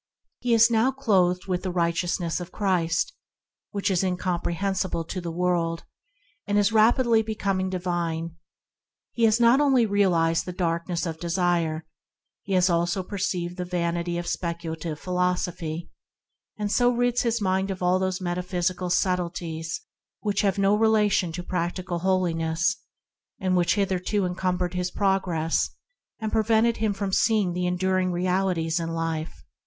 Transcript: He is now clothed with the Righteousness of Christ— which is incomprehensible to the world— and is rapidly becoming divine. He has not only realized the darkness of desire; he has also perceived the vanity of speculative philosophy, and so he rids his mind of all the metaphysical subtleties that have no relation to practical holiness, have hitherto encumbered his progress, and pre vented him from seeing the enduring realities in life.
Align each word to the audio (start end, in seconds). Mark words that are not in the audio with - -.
He 0.39 0.55
is 0.55 0.71
now 0.71 0.89
clothed 0.89 1.45
with 1.45 1.61
the 1.61 1.69
Righteousness 1.69 2.39
of 2.39 2.51
Christ— 2.51 3.13
which 3.71 3.91
is 3.91 4.03
incomprehensible 4.03 5.03
to 5.03 5.21
the 5.21 5.29
world— 5.29 5.83
and 6.47 6.57
is 6.57 6.71
rapidly 6.71 7.21
becoming 7.21 7.69
divine. 7.69 8.35
He 9.11 9.25
has 9.25 9.39
not 9.39 9.61
only 9.61 9.85
realized 9.85 10.45
the 10.47 10.53
darkness 10.53 11.05
of 11.05 11.19
desire; 11.19 11.85
he 12.41 12.53
has 12.53 12.67
also 12.67 13.03
perceived 13.03 13.57
the 13.57 13.63
vanity 13.63 14.17
of 14.17 14.25
speculative 14.25 14.99
philosophy, 14.99 15.91
and 16.57 16.71
so 16.71 16.91
he 16.91 16.97
rids 16.97 17.21
his 17.21 17.39
mind 17.39 17.69
of 17.69 17.83
all 17.83 17.99
the 17.99 18.17
metaphysical 18.19 18.89
subtleties 18.89 19.81
that 20.23 20.39
have 20.39 20.57
no 20.57 20.75
relation 20.75 21.31
to 21.31 21.43
practical 21.43 21.99
holiness, 21.99 22.75
have 23.39 23.53
hitherto 23.69 24.25
encumbered 24.25 24.73
his 24.73 24.89
progress, 24.89 25.69
and 26.19 26.31
pre 26.31 26.41
vented 26.41 26.77
him 26.77 26.91
from 26.91 27.13
seeing 27.13 27.53
the 27.53 27.67
enduring 27.67 28.11
realities 28.11 28.79
in 28.79 28.89
life. 28.95 29.43